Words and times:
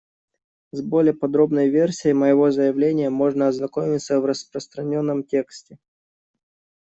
С 0.71 0.81
более 0.81 1.13
подробной 1.13 1.69
версией 1.69 2.13
моего 2.15 2.49
заявления 2.49 3.11
можно 3.11 3.49
ознакомиться 3.49 4.19
в 4.19 4.25
распространенном 4.25 5.23
тексте. 5.23 5.77